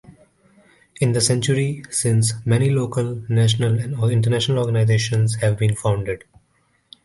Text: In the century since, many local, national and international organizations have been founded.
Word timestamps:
In 0.99 1.11
the 1.11 1.21
century 1.21 1.83
since, 1.91 2.33
many 2.43 2.71
local, 2.71 3.21
national 3.29 3.77
and 3.79 4.11
international 4.11 4.57
organizations 4.57 5.35
have 5.35 5.59
been 5.59 5.75
founded. 5.75 6.23